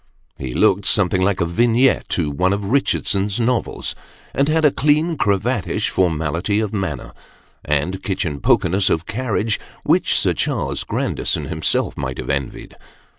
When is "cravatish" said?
5.15-5.89